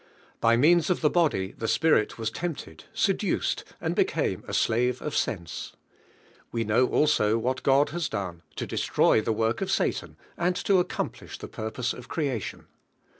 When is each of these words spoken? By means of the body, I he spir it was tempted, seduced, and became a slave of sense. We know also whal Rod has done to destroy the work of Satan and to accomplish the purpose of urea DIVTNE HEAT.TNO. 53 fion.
By 0.39 0.57
means 0.57 0.89
of 0.89 1.01
the 1.01 1.11
body, 1.11 1.53
I 1.55 1.61
he 1.61 1.67
spir 1.67 1.93
it 1.93 2.17
was 2.17 2.31
tempted, 2.31 2.85
seduced, 2.91 3.63
and 3.79 3.93
became 3.93 4.43
a 4.47 4.51
slave 4.55 4.99
of 4.99 5.15
sense. 5.15 5.73
We 6.51 6.63
know 6.63 6.87
also 6.87 7.37
whal 7.37 7.59
Rod 7.63 7.89
has 7.89 8.09
done 8.09 8.41
to 8.55 8.65
destroy 8.65 9.21
the 9.21 9.31
work 9.31 9.61
of 9.61 9.69
Satan 9.71 10.17
and 10.37 10.55
to 10.55 10.79
accomplish 10.79 11.37
the 11.37 11.47
purpose 11.47 11.93
of 11.93 12.07
urea 12.07 12.33
DIVTNE 12.33 12.33
HEAT.TNO. 12.33 12.39
53 12.39 12.57
fion. 12.61 12.65